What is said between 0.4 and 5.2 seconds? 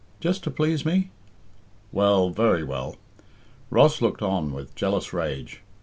to please me." "Well very well." Ross looked on with jealous